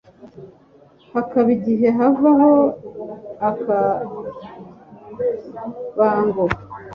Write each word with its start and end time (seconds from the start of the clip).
hakaba 1.13 1.47
igihe 1.57 1.87
havaho 1.97 2.51
akabango 3.49 6.45